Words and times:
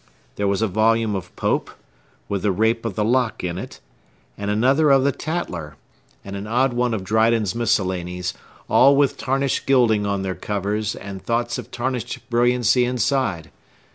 There 0.35 0.47
was 0.47 0.63
a 0.63 0.67
volume 0.67 1.13
of 1.13 1.29
Pope, 1.35 1.69
with 2.27 2.41
the 2.41 2.51
Rape 2.51 2.85
of 2.85 2.95
the 2.95 3.05
Lock 3.05 3.43
in 3.43 3.59
it, 3.59 3.79
and 4.35 4.49
another 4.49 4.89
of 4.89 5.03
the 5.03 5.11
Tatler, 5.11 5.75
and 6.25 6.35
an 6.35 6.47
odd 6.47 6.73
one 6.73 6.95
of 6.95 7.03
Dryden's 7.03 7.53
Miscellanies, 7.53 8.33
all 8.67 8.95
with 8.95 9.15
tarnished 9.17 9.67
gilding 9.67 10.07
on 10.07 10.23
their 10.23 10.33
covers, 10.33 10.95
and 10.95 11.21
thoughts 11.21 11.59
of 11.59 11.69
tarnished 11.69 12.17
brilliancy 12.31 12.83
inside. 12.83 13.51